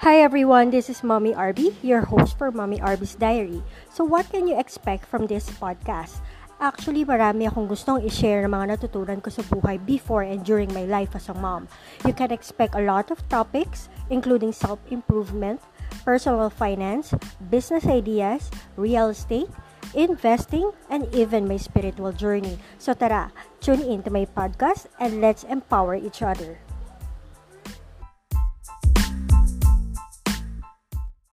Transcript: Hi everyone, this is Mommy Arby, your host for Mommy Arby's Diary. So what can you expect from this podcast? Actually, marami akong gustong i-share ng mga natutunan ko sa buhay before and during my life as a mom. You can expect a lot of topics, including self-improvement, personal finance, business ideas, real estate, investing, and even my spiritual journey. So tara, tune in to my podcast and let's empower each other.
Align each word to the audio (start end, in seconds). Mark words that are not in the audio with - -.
Hi 0.00 0.16
everyone, 0.24 0.72
this 0.72 0.88
is 0.88 1.04
Mommy 1.04 1.36
Arby, 1.36 1.76
your 1.84 2.08
host 2.08 2.40
for 2.40 2.48
Mommy 2.48 2.80
Arby's 2.80 3.20
Diary. 3.20 3.60
So 3.92 4.00
what 4.00 4.32
can 4.32 4.48
you 4.48 4.56
expect 4.56 5.04
from 5.04 5.28
this 5.28 5.44
podcast? 5.60 6.24
Actually, 6.56 7.04
marami 7.04 7.44
akong 7.44 7.68
gustong 7.68 8.00
i-share 8.08 8.40
ng 8.44 8.52
mga 8.52 8.76
natutunan 8.76 9.20
ko 9.20 9.28
sa 9.28 9.44
buhay 9.44 9.76
before 9.76 10.24
and 10.24 10.40
during 10.40 10.72
my 10.72 10.88
life 10.88 11.12
as 11.12 11.28
a 11.28 11.36
mom. 11.36 11.68
You 12.08 12.16
can 12.16 12.32
expect 12.32 12.72
a 12.76 12.84
lot 12.84 13.12
of 13.12 13.20
topics, 13.28 13.92
including 14.08 14.56
self-improvement, 14.56 15.60
personal 16.04 16.48
finance, 16.48 17.12
business 17.52 17.84
ideas, 17.84 18.48
real 18.80 19.12
estate, 19.12 19.52
investing, 19.92 20.72
and 20.88 21.08
even 21.12 21.44
my 21.44 21.60
spiritual 21.60 22.16
journey. 22.16 22.56
So 22.80 22.96
tara, 22.96 23.32
tune 23.60 23.84
in 23.84 24.00
to 24.04 24.10
my 24.12 24.24
podcast 24.24 24.88
and 24.96 25.20
let's 25.20 25.44
empower 25.44 25.96
each 25.96 26.24
other. 26.24 26.60